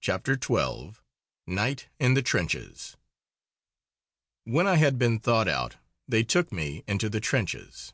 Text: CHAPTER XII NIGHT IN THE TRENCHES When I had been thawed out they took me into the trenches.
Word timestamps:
CHAPTER 0.00 0.38
XII 0.40 0.92
NIGHT 1.48 1.88
IN 1.98 2.14
THE 2.14 2.22
TRENCHES 2.22 2.96
When 4.44 4.64
I 4.64 4.76
had 4.76 4.96
been 4.96 5.18
thawed 5.18 5.48
out 5.48 5.74
they 6.06 6.22
took 6.22 6.52
me 6.52 6.84
into 6.86 7.08
the 7.08 7.18
trenches. 7.18 7.92